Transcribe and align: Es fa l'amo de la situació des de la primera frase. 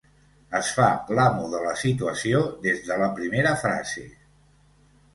Es 0.59 0.71
fa 0.77 0.87
l'amo 1.19 1.51
de 1.51 1.61
la 1.67 1.75
situació 1.83 2.41
des 2.67 2.83
de 2.91 3.01
la 3.05 3.13
primera 3.23 3.55
frase. 3.69 4.11